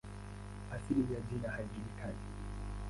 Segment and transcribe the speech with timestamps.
[0.71, 2.17] Asili ya jina haijulikani.